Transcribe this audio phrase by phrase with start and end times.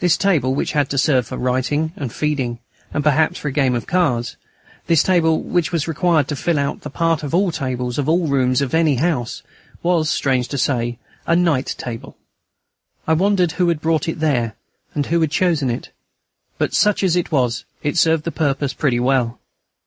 [0.00, 2.58] This table, which had to serve for writing and feeding,
[2.92, 4.36] and perhaps for a game of cards,
[4.86, 8.26] this table, which was required to fill the part of all the tables of all
[8.26, 9.42] the rooms of any house,
[9.82, 12.18] was, strange to say, a night table.
[13.06, 14.56] I wondered who had brought it there,
[14.94, 15.90] and who had chosen it.
[16.58, 19.40] But, such as it was, it served its purpose pretty well.